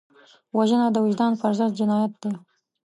وژنه 0.57 0.87
د 0.91 0.97
وجدان 1.05 1.33
پر 1.41 1.51
ضد 1.57 1.71
جنایت 1.79 2.13
دی 2.21 2.31